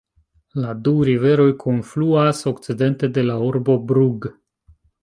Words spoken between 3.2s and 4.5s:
la urbo Brugg.